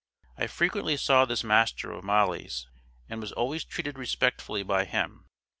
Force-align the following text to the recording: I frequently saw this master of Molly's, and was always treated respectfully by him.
I 0.35 0.47
frequently 0.47 0.97
saw 0.97 1.25
this 1.25 1.43
master 1.43 1.91
of 1.91 2.03
Molly's, 2.03 2.65
and 3.07 3.21
was 3.21 3.31
always 3.33 3.63
treated 3.63 3.99
respectfully 3.99 4.63
by 4.63 4.85
him. 4.85 5.27